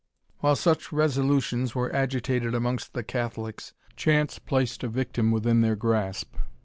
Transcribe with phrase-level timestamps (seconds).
[0.39, 6.33] While such resolutions were agitated amongst the Catholics, chance placed a victim within their grasp.